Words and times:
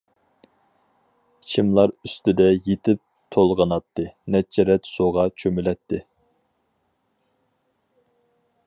چىملار 1.55 1.93
ئۈستىدە 2.07 2.47
يېتىپ 2.69 3.01
تولغىناتتى، 3.35 4.07
نەچچە 4.37 4.67
رەت 4.71 4.91
سۇغا 4.95 5.27
چۆمۈلەتتى. 5.43 6.01